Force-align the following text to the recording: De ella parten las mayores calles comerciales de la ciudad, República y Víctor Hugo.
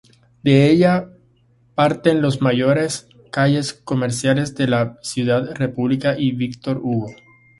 De 0.41 0.71
ella 0.71 1.11
parten 1.75 2.23
las 2.23 2.41
mayores 2.41 3.07
calles 3.31 3.73
comerciales 3.75 4.55
de 4.55 4.67
la 4.67 4.97
ciudad, 5.03 5.53
República 5.53 6.15
y 6.17 6.31
Víctor 6.31 6.79
Hugo. 6.83 7.11